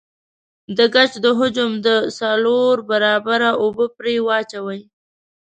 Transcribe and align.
د 0.77 0.79
ګچ 0.95 1.11
د 1.23 1.25
حجم 1.39 1.71
د 1.85 1.87
څلور 2.19 2.75
برابره 2.89 3.49
اوبه 3.63 3.85
پرې 3.97 4.15
واچوئ. 4.27 4.81